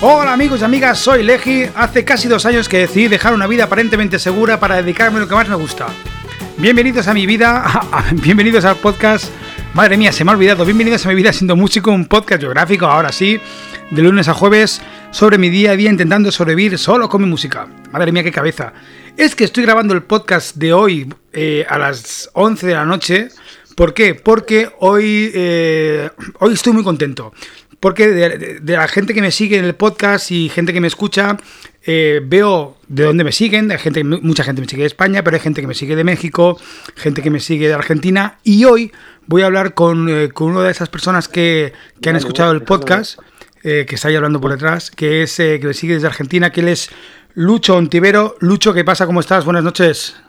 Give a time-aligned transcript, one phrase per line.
[0.00, 1.64] Hola amigos y amigas, soy Legi.
[1.74, 5.28] Hace casi dos años que decidí dejar una vida aparentemente segura para dedicarme a lo
[5.28, 5.86] que más me gusta.
[6.58, 7.64] Bienvenidos a mi vida,
[8.12, 9.32] bienvenidos al podcast.
[9.72, 10.64] Madre mía, se me ha olvidado.
[10.64, 13.40] Bienvenidos a mi vida siendo músico, un podcast geográfico, ahora sí,
[13.90, 17.66] de lunes a jueves, sobre mi día a día intentando sobrevivir solo con mi música.
[17.90, 18.72] Madre mía, qué cabeza.
[19.16, 23.28] Es que estoy grabando el podcast de hoy eh, a las 11 de la noche.
[23.74, 24.14] ¿Por qué?
[24.14, 27.32] Porque hoy, eh, hoy estoy muy contento.
[27.84, 31.36] Porque de, la gente que me sigue en el podcast y gente que me escucha,
[31.84, 33.70] eh, veo de dónde me siguen.
[33.70, 36.02] Hay gente, mucha gente me sigue de España, pero hay gente que me sigue de
[36.02, 36.58] México,
[36.94, 38.38] gente que me sigue de Argentina.
[38.42, 38.90] Y hoy
[39.26, 43.18] voy a hablar con, una de esas personas que, que han escuchado el podcast,
[43.60, 46.68] que está ahí hablando por detrás, que es que me sigue desde Argentina, que él
[46.68, 46.88] es
[47.34, 48.36] Lucho Ontivero.
[48.40, 49.04] Lucho, ¿qué pasa?
[49.04, 49.44] ¿Cómo estás?
[49.44, 50.23] Buenas noches.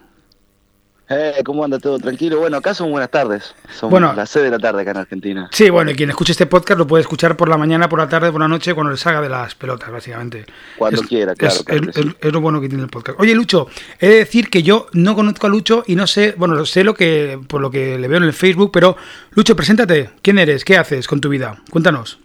[1.08, 2.00] Eh, ¿Cómo anda todo?
[2.00, 2.40] Tranquilo.
[2.40, 3.54] Bueno, acá son buenas tardes.
[3.72, 5.50] Son las 6 de la tarde acá en Argentina.
[5.52, 8.10] Sí, bueno, y quien escuche este podcast lo puede escuchar por la mañana, por la
[8.10, 10.46] tarde, por la noche, cuando le salga de las pelotas, básicamente.
[10.78, 11.56] Cuando quiera, claro.
[11.68, 13.20] Es, lo bueno que tiene el podcast.
[13.20, 13.68] Oye, Lucho,
[14.00, 16.96] he de decir que yo no conozco a Lucho y no sé, bueno, sé lo
[16.96, 18.98] que, por lo que le veo en el Facebook, pero
[19.32, 20.10] Lucho, preséntate.
[20.24, 20.66] ¿Quién eres?
[20.66, 21.62] ¿Qué haces con tu vida?
[21.70, 22.20] Cuéntanos.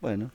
[0.00, 0.30] Bueno,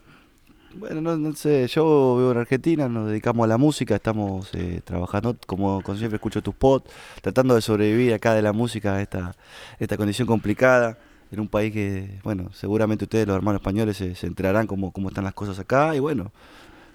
[0.78, 5.36] bueno, no, sé, yo vivo en Argentina, nos dedicamos a la música, estamos eh, trabajando,
[5.48, 6.84] como, siempre escucho tus pods,
[7.22, 9.36] tratando de sobrevivir acá de la música esta,
[9.80, 10.98] esta condición complicada,
[11.32, 15.24] en un país que, bueno, seguramente ustedes los hermanos españoles se, enterarán cómo, cómo están
[15.24, 16.32] las cosas acá, y bueno,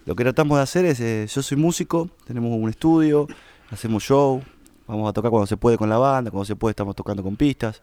[0.05, 3.27] lo que tratamos de hacer es, eh, yo soy músico, tenemos un estudio,
[3.71, 4.43] hacemos show,
[4.87, 7.37] vamos a tocar cuando se puede con la banda, cuando se puede estamos tocando con
[7.37, 7.83] pistas,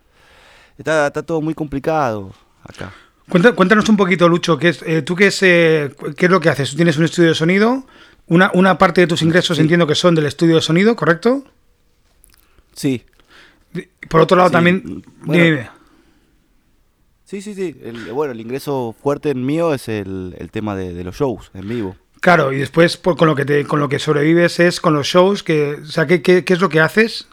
[0.77, 2.31] está, está todo muy complicado
[2.63, 2.93] acá.
[3.29, 6.49] Cuéntanos un poquito, Lucho, ¿qué es, eh, ¿tú qué es, eh, qué es lo que
[6.49, 6.69] haces?
[6.71, 7.85] ¿Tú tienes un estudio de sonido?
[8.27, 11.43] Una, una parte de tus ingresos entiendo que son del estudio de sonido, ¿correcto?
[12.73, 13.03] Sí.
[14.09, 15.03] Por otro lado también...
[15.21, 15.69] Bueno,
[17.27, 17.75] Sí, sí, sí.
[18.13, 21.97] bueno, el ingreso fuerte en mío es el, tema de, los shows en vivo.
[22.21, 25.07] Claro, y después por, con, lo que te, con lo que sobrevives es con los
[25.07, 27.27] shows, que, o sea, ¿qué, qué, es lo que haces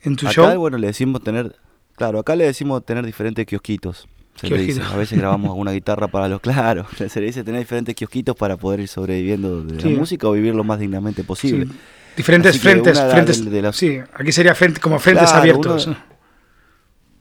[0.00, 0.58] en tu show?
[0.58, 1.54] bueno, le decimos tener...
[1.96, 4.08] Claro, acá le decimos tener diferentes kiosquitos.
[4.42, 6.86] A veces grabamos alguna guitarra para los claros.
[6.96, 10.54] Se le dice tener diferentes kiosquitos para poder ir sobreviviendo de la música o vivir
[10.54, 11.68] lo más dignamente posible.
[12.16, 15.88] Diferentes frentes, frentes de, sí, aquí sería frente, como frentes abiertos.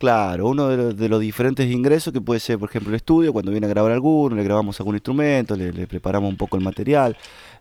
[0.01, 3.67] Claro, uno de los, diferentes ingresos que puede ser, por ejemplo, el estudio, cuando viene
[3.67, 7.15] a grabar alguno, le grabamos algún instrumento, le, le preparamos un poco el material.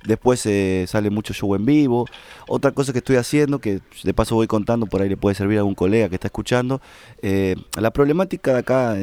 [0.07, 2.07] Después eh, sale mucho show en vivo.
[2.49, 5.59] Otra cosa que estoy haciendo, que de paso voy contando, por ahí le puede servir
[5.59, 6.81] a algún colega que está escuchando,
[7.21, 8.97] eh, la problemática de acá,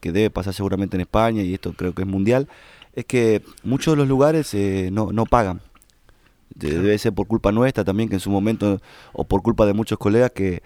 [0.00, 2.46] que debe pasar seguramente en España, y esto creo que es mundial,
[2.94, 5.60] es que muchos de los lugares eh, no, no pagan.
[6.54, 8.80] Debe ser por culpa nuestra también, que en su momento,
[9.12, 10.62] o por culpa de muchos colegas que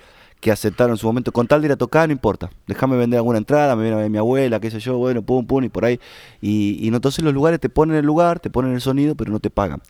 [0.46, 3.18] que aceptaron en su momento, con tal de ir a tocar, no importa, déjame vender
[3.18, 5.68] alguna entrada, me viene a ver mi abuela, qué sé yo, bueno, pum, pum, y
[5.68, 5.98] por ahí.
[6.40, 9.40] Y, y entonces los lugares te ponen el lugar, te ponen el sonido, pero no
[9.40, 9.82] te pagan.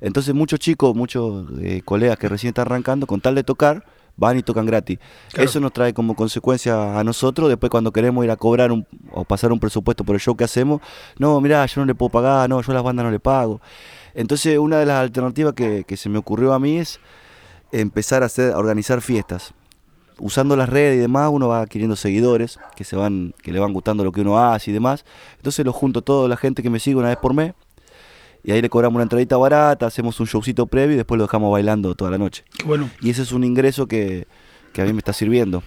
[0.00, 3.84] Entonces muchos chicos, muchos eh, colegas que recién están arrancando, con tal de tocar,
[4.16, 5.00] van y tocan gratis.
[5.36, 9.24] Eso nos trae como consecuencia a nosotros, después cuando queremos ir a cobrar un, o
[9.24, 10.80] pasar un presupuesto por el show que hacemos,
[11.18, 13.60] no, mira yo no le puedo pagar, no, yo a las bandas no le pago.
[14.14, 17.00] Entonces una de las alternativas que, que se me ocurrió a mí es
[17.72, 19.54] empezar a, hacer, a organizar fiestas
[20.18, 23.72] usando las redes y demás, uno va adquiriendo seguidores que se van, que le van
[23.72, 25.04] gustando lo que uno hace y demás.
[25.36, 27.54] Entonces lo junto toda la gente que me sigue una vez por mes.
[28.42, 31.50] Y ahí le cobramos una entradita barata, hacemos un showcito previo y después lo dejamos
[31.50, 32.44] bailando toda la noche.
[32.66, 32.90] bueno.
[33.00, 34.26] Y ese es un ingreso que,
[34.76, 35.62] a mí me está sirviendo.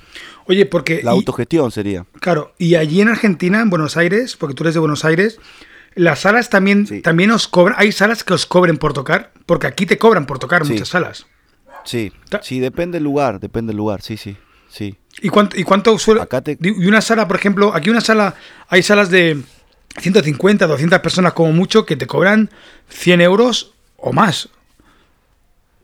[0.46, 1.02] Oye, porque...
[1.04, 2.06] La autogestión sería.
[2.20, 5.40] Claro, y allí en Argentina, en Buenos Aires, porque tú eres de Buenos Aires,
[5.96, 9.88] las salas también, también os cobran, hay salas que os cobren por tocar, porque aquí
[9.88, 11.26] te cobran por tocar muchas salas.
[11.88, 12.12] Sí,
[12.42, 14.36] sí, depende del lugar, depende del lugar, sí, sí,
[14.68, 14.98] sí.
[15.22, 16.22] ¿Y cuánto, y cuánto suele...?
[16.60, 18.36] Y una sala, por ejemplo, aquí una sala,
[18.68, 19.42] hay salas de
[19.98, 22.50] 150, 200 personas como mucho que te cobran
[22.90, 24.50] 100 euros o más.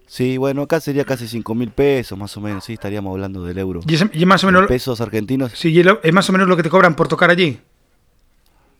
[0.05, 3.57] Sí, bueno, acá sería casi 5 mil pesos, más o menos, sí, estaríamos hablando del
[3.57, 3.79] euro.
[3.87, 4.67] ¿Y es, más o menos...
[4.67, 5.53] Pesos argentinos.
[5.55, 7.61] Sí, es más o menos lo que te cobran por tocar allí.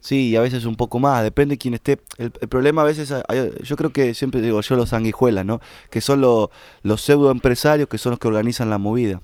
[0.04, 1.98] Sí, y a veces un poco más, depende de quién esté.
[2.18, 3.14] El, problema a veces,
[3.64, 5.62] yo creo que siempre digo yo los sanguijuelas, ¿no?
[5.90, 9.22] Que son los pseudo empresarios que son los que organizan la movida.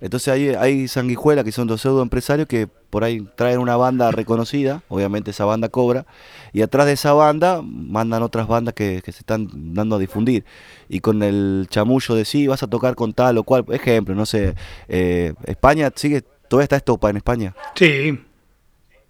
[0.00, 4.10] Entonces hay, hay sanguijuelas que son los pseudo empresarios que por ahí traen una banda
[4.10, 6.04] reconocida, obviamente esa banda cobra,
[6.52, 10.44] y atrás de esa banda mandan otras bandas que, se están dando a difundir.
[10.88, 14.26] Y con el chamullo de sí, vas a tocar con tal o cual, ejemplo, no
[14.26, 14.56] sé,
[14.88, 17.54] eh, España sigue, todavía está estopa en España.
[17.76, 18.18] Sí.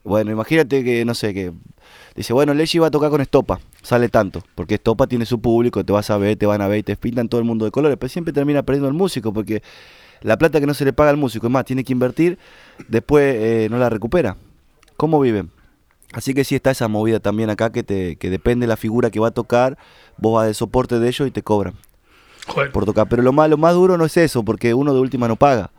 [0.05, 1.53] Bueno, imagínate que, no sé, que
[2.17, 5.85] dice, bueno, Lechi va a tocar con Estopa, sale tanto, porque Estopa tiene su público,
[5.85, 7.71] te vas a ver, te van a ver y te pintan todo el mundo de
[7.71, 9.63] colores, pero siempre termina perdiendo el músico, porque
[10.23, 12.39] la plata que no se le paga al músico, es más, tiene que invertir,
[12.89, 14.37] después eh, no la recupera.
[14.97, 15.51] ¿Cómo viven?
[16.13, 19.11] Así que sí está esa movida también acá que, te, que depende de la figura
[19.11, 19.79] que va a tocar,
[20.19, 21.75] vos vas de soporte de ellos y te cobran
[22.73, 23.09] por tocar.
[23.09, 25.71] Pero lo más, lo más duro no es eso, porque uno de última no paga.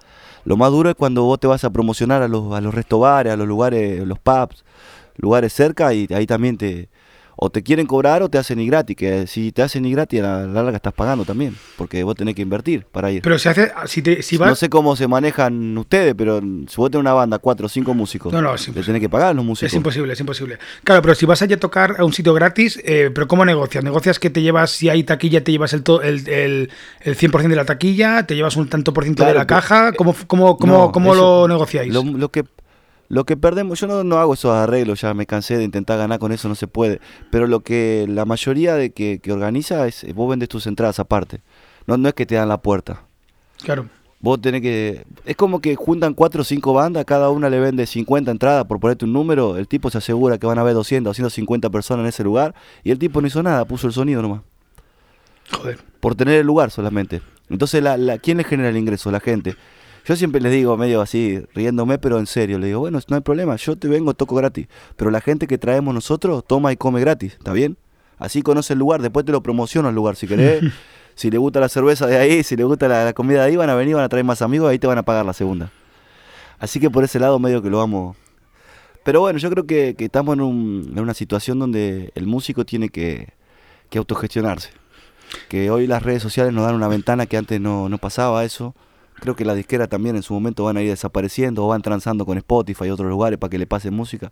[0.46, 3.32] Lo más duro es cuando vos te vas a promocionar a los, a los restobares,
[3.32, 4.64] a los lugares, los pubs,
[5.18, 6.90] lugares cerca y ahí también te,
[7.36, 10.64] o te quieren cobrar o te hacen gratis, que si te hacen gratis a la
[10.64, 13.22] larga estás pagando también, porque vos tenés que invertir para ir.
[13.22, 14.50] Pero se hace, si, te, si vas...
[14.50, 17.94] No sé cómo se manejan ustedes, pero si vos tenés una banda, cuatro o cinco
[17.94, 19.72] músicos, no, no, le tenés que pagar a los músicos.
[19.72, 20.58] Es imposible, es imposible.
[20.84, 23.84] Claro, pero si vas allá a tocar a un sitio gratis, eh, pero ¿cómo negocias?
[23.84, 26.72] ¿Negocias que te llevas, si hay taquilla, te llevas el, el, el,
[27.02, 29.92] el 100% de la taquilla, te llevas un tanto por ciento de la caja?
[29.94, 31.94] ¿Cómo, cómo, cómo, cómo lo negociáis?
[31.94, 32.46] lo que
[33.10, 36.20] lo que perdemos, yo no, no hago esos arreglos, ya me cansé de intentar ganar
[36.20, 37.00] con eso, no se puede.
[37.32, 41.42] Pero lo que la mayoría de que, organiza es, vos vendes tus entradas aparte.
[41.86, 43.06] No, no es que te dan la puerta.
[43.64, 43.88] Claro.
[44.20, 45.06] Vos tenés que.
[45.26, 48.80] Es como que juntan cuatro o cinco bandas, cada una le vende 50 entradas por
[48.80, 49.58] ponerte un número.
[49.58, 52.56] El tipo se asegura que van a haber 200, 250 personas en ese lugar.
[52.86, 54.42] Y el tipo no hizo nada, puso el sonido nomás.
[55.52, 55.78] Joder.
[56.00, 57.22] Por tener el lugar solamente.
[57.50, 59.12] Entonces, la, la, ¿quién le genera el ingreso?
[59.12, 59.58] La gente.
[60.06, 63.22] Yo siempre les digo, medio así, riéndome, pero en serio, le digo, bueno, no hay
[63.22, 64.68] problema, yo te vengo, toco gratis,
[64.98, 67.78] pero la gente que traemos nosotros toma y come gratis, ¿está bien?
[68.18, 70.64] Así conoce el lugar, después te lo promociono el lugar, si querés.
[71.16, 73.70] si le gusta la cerveza de ahí, si le gusta la, comida de ahí, van
[73.70, 75.72] a venir, van a traer más amigos, ahí te van a pagar la segunda.
[76.60, 78.18] Así que por ese lado medio que lo vamos...
[79.04, 83.34] Pero bueno, yo creo que, estamos en, una situación donde el músico tiene que,
[83.90, 84.70] que, autogestionarse.
[85.50, 88.74] Que hoy las redes sociales nos dan una ventana que antes no, no pasaba eso.
[89.20, 92.26] Creo que la disquera también en su momento van a ir desapareciendo o van transando
[92.26, 94.32] con Spotify y otros lugares para que le pasen música.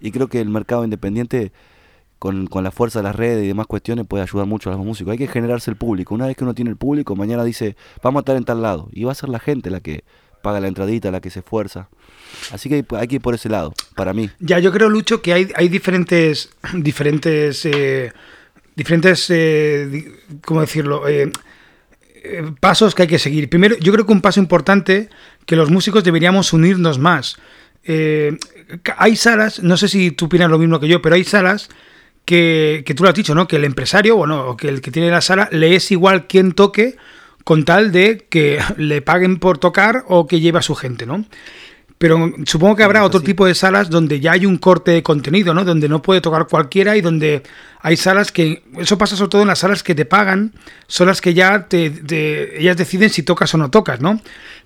[0.00, 1.52] Y creo que el mercado independiente,
[2.18, 5.12] con, la fuerza de las redes y demás cuestiones, puede ayudar mucho a los músicos.
[5.12, 6.14] Hay que generarse el público.
[6.14, 8.88] Una vez que uno tiene el público, mañana dice, vamos a estar en tal lado.
[8.92, 10.04] Y va a ser la gente la que
[10.42, 11.88] paga la entradita, la que se esfuerza.
[12.52, 14.30] Así que hay que ir por ese lado, para mí.
[14.38, 18.12] Ya, yo creo, Lucho, que hay, hay diferentes, diferentes, eh,
[18.74, 20.12] diferentes, eh,
[20.44, 21.06] ¿cómo decirlo?
[21.08, 21.30] Eh,
[22.60, 23.48] pasos que hay que seguir.
[23.48, 25.08] Primero, yo creo que un paso importante
[25.46, 27.36] que los músicos deberíamos unirnos más.
[27.84, 28.36] Eh,
[28.96, 31.68] hay salas, no sé si tú opinas lo mismo que yo, pero hay salas
[32.24, 33.48] que, que tú lo has dicho, ¿no?
[33.48, 36.52] Que el empresario, bueno, o que el que tiene la sala le es igual quien
[36.52, 36.96] toque
[37.44, 41.24] con tal de que le paguen por tocar o que lleve a su gente, ¿no?
[42.00, 45.52] Pero supongo que habrá otro tipo de salas donde ya hay un corte de contenido,
[45.52, 45.66] ¿no?
[45.66, 47.42] Donde no puede tocar cualquiera y donde
[47.82, 48.62] hay salas que.
[48.78, 50.54] Eso pasa sobre todo en las salas que te pagan,
[50.86, 54.18] son las que ya te, ellas deciden si tocas o no tocas, ¿no?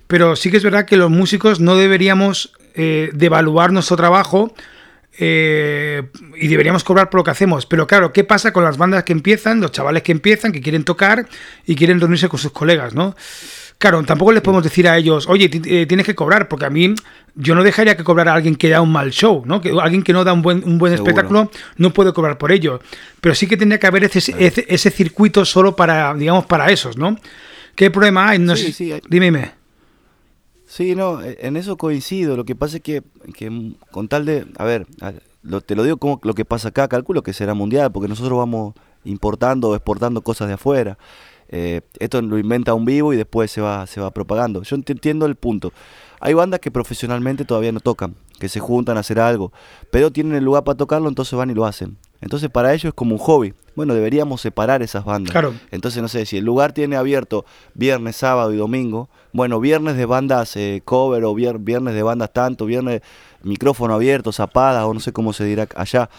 [0.07, 4.55] Pero sí que es verdad que los músicos no deberíamos eh, devaluar nuestro trabajo
[5.19, 6.03] eh,
[6.37, 7.65] y deberíamos cobrar por lo que hacemos.
[7.65, 10.85] Pero claro, ¿qué pasa con las bandas que empiezan, los chavales que empiezan, que quieren
[10.85, 11.27] tocar
[11.65, 13.13] y quieren reunirse con sus colegas, ¿no?
[13.77, 16.95] Claro, tampoco les podemos decir a ellos, oye, eh, tienes que cobrar, porque a mí
[17.35, 19.59] yo no dejaría que cobrara a alguien que da un mal show, ¿no?
[19.59, 22.79] Que alguien que no da un buen, un buen espectáculo no puede cobrar por ello.
[23.19, 27.17] Pero sí que tendría que haber ese, ese, circuito solo para, digamos, para esos, ¿no?
[27.75, 28.39] ¿Qué problema hay?
[28.39, 29.51] No sí, sí, Dime, dime.
[30.65, 32.37] Sí, no, e, en eso coincido.
[32.37, 33.03] Lo que pasa es que,
[33.91, 34.87] con tal de, a ver,
[35.65, 38.73] te lo digo como lo que pasa acá, calculo que será mundial, porque nosotros vamos
[39.03, 40.97] importando o exportando cosas de afuera.
[41.49, 44.63] Eh, esto lo inventa un vivo y después se va, se va propagando.
[44.63, 45.71] Yo entiendo el punto.
[46.19, 49.51] Hay bandas que profesionalmente todavía no tocan, que se juntan a hacer algo,
[49.91, 51.97] pero tienen el lugar para tocarlo, entonces van y lo hacen.
[52.21, 53.53] Entonces para ellos es como un hobby.
[53.75, 55.31] Bueno, deberíamos separar esas bandas.
[55.31, 55.53] Claro.
[55.69, 60.05] Entonces, no sé, si el lugar tiene abierto viernes, sábado y domingo, bueno, viernes de
[60.05, 63.01] bandas eh, cover o viernes de bandas tanto, viernes
[63.43, 66.09] micrófono abierto, zapada o no sé cómo se dirá allá.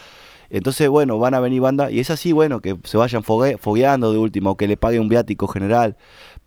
[0.50, 4.18] Entonces, bueno, van a venir bandas y es así, bueno, que se vayan fogueando de
[4.18, 5.96] última o que le pague un viático general.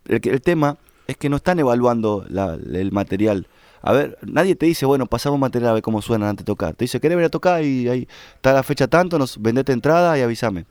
[0.07, 0.77] El, el tema
[1.07, 3.47] es que no están evaluando el material.
[3.81, 6.75] A ver, nadie te dice, bueno, pasamos material a ver cómo suena antes de tocar.
[6.75, 7.63] Te dice, ¿querés ver a tocar?
[7.63, 10.65] Y ahí está la fecha tanto, nos vendete entrada y avísame.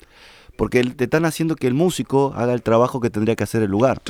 [0.57, 3.71] Porque te están haciendo que el músico haga el trabajo que tendría que hacer el
[3.71, 4.03] lugar.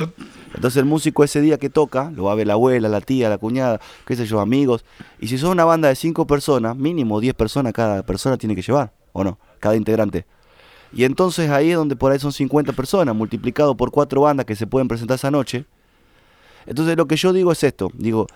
[0.53, 3.29] Entonces el músico ese día que toca, lo va a ver la abuela, la tía,
[3.29, 4.83] la cuñada, qué sé yo, amigos.
[5.19, 8.61] Y si son una banda de cinco personas, mínimo diez personas cada persona tiene que
[8.61, 10.25] llevar o no, cada integrante.
[10.91, 14.55] Y entonces ahí es donde por ahí son 50 personas, multiplicado por cuatro bandas que
[14.55, 15.65] se pueden presentar esa noche.
[16.65, 18.27] Entonces lo que yo digo es esto, digo,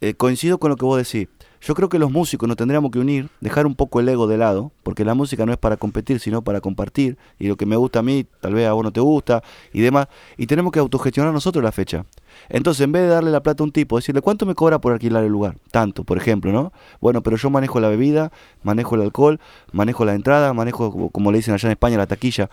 [0.00, 1.28] eh, coincido con lo que vos decís.
[1.62, 4.38] Yo creo que los músicos nos tendríamos que unir, dejar un poco el ego de
[4.38, 7.18] lado, porque la música no es para competir, sino para compartir.
[7.38, 9.80] Y lo que me gusta a mí, tal vez a vos no te gusta, y
[9.80, 10.08] demás.
[10.38, 12.06] Y tenemos que autogestionar nosotros la fecha.
[12.48, 14.92] Entonces, en vez de darle la plata a un tipo, decirle, ¿cuánto me cobra por
[14.94, 15.58] alquilar el lugar?
[15.70, 16.72] Tanto, por ejemplo, ¿no?
[16.98, 19.38] Bueno, pero yo manejo la bebida, manejo el alcohol,
[19.70, 22.48] manejo la entrada, manejo, como le dicen allá en España, la taquilla.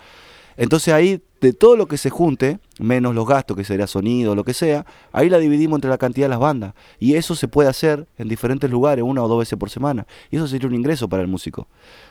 [0.58, 4.42] Entonces ahí, de todo lo que se junte, menos los gastos, que sería sonido, lo
[4.42, 6.74] que sea, ahí la dividimos entre la cantidad de las bandas.
[6.98, 10.04] Y eso se puede hacer en diferentes lugares, una o dos veces por semana.
[10.32, 11.68] Y eso sería un ingreso para el músico.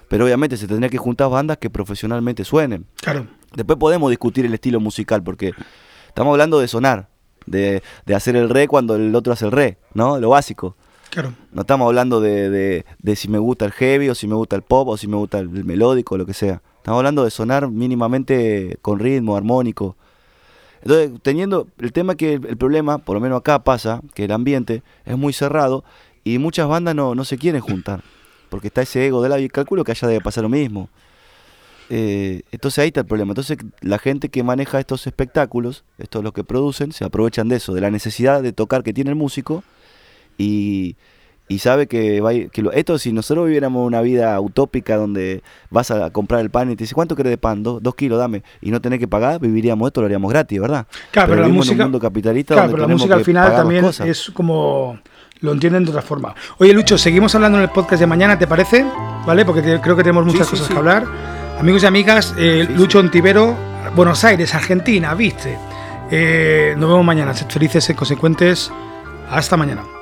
[0.08, 2.86] Pero obviamente se tendría que juntar bandas que profesionalmente suenen.
[3.01, 3.27] Claro.
[3.54, 5.51] Después podemos discutir el estilo musical, porque
[6.08, 7.10] estamos hablando de sonar,
[7.46, 10.20] de, de hacer el re cuando el otro hace el re, ¿no?
[10.20, 10.77] Lo básico.
[11.52, 14.56] No estamos hablando de, de, de si me gusta el heavy o si me gusta
[14.56, 16.62] el pop o si me gusta el melódico o lo que sea.
[16.78, 19.98] Estamos hablando de sonar mínimamente con ritmo, armónico.
[20.82, 24.84] Entonces, teniendo el tema que el, problema, por lo menos acá pasa, que el ambiente
[25.06, 25.84] es muy cerrado
[26.24, 28.04] y muchas bandas no, no se quieren juntar,
[28.50, 30.90] porque está ese ego de la y calculo que allá debe pasar lo mismo.
[31.90, 33.32] Eh, entonces ahí está el problema.
[33.32, 37.74] Entonces la gente que maneja estos espectáculos, estos los que producen, se aprovechan de eso,
[37.74, 39.64] de la necesidad de tocar que tiene el músico
[40.38, 40.96] y,
[41.48, 46.10] y sabe que, va que esto si nosotros viviéramos una vida utópica donde vas a
[46.10, 47.63] comprar el pan y te dice ¿cuánto querés de pan?
[47.63, 50.88] Dos, kilos, dame y no tenés que pagar, viviríamos esto, lo haríamos gratis, ¿verdad?
[51.12, 53.86] Claro, pero, la música, en un mundo capitalista claro, pero la música al final también
[53.86, 55.00] es como
[55.39, 56.36] lo entienden de otra forma.
[56.58, 58.86] Oye Lucho, seguimos hablando en el podcast de mañana, ¿te parece?
[59.25, 59.46] ¿Vale?
[59.46, 61.06] Porque creo que tenemos muchas cosas que hablar.
[61.60, 63.56] Amigos y amigas, eh, Lucho Ontivero,
[63.96, 65.58] Buenos Aires, Argentina, viste.
[66.12, 68.72] Eh, nos vemos mañana, sed felices, sed consecuentes.
[69.29, 69.97] Hasta mañana.